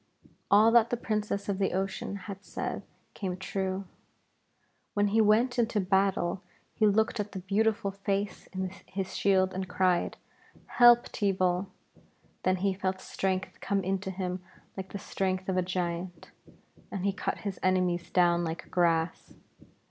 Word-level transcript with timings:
All 0.49 0.71
that 0.71 0.89
the 0.89 0.97
Princess 0.97 1.47
of 1.47 1.59
the 1.59 1.73
Ocean 1.73 2.15
had 2.25 2.43
said 2.43 2.81
came 3.13 3.37
true. 3.37 3.85
When 4.95 5.09
he 5.09 5.21
went 5.21 5.59
into 5.59 5.79
battle 5.79 6.41
he 6.73 6.87
looked 6.87 7.19
at 7.19 7.33
the 7.33 7.37
beautiful 7.41 7.91
face 7.91 8.47
in 8.47 8.71
his 8.87 9.15
shield 9.15 9.53
and 9.53 9.67
cried 9.69 10.17
'Help, 10.65 11.09
Teeval.' 11.09 11.67
Then 12.41 12.55
he 12.65 12.73
felt 12.73 12.99
strength 12.99 13.59
come 13.61 13.83
into 13.83 14.09
him 14.09 14.41
like 14.75 14.91
the 14.91 14.97
strength 14.97 15.47
of 15.47 15.55
a 15.55 15.61
giant, 15.61 16.31
and 16.89 17.05
he 17.05 17.13
cut 17.13 17.37
his 17.45 17.59
enemies 17.61 18.09
down 18.09 18.43
like 18.43 18.71
grass. 18.71 19.35